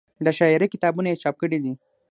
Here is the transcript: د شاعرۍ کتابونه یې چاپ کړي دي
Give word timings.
د 0.25 0.27
شاعرۍ 0.37 0.67
کتابونه 0.73 1.07
یې 1.11 1.21
چاپ 1.23 1.35
کړي 1.41 1.59
دي 1.63 1.73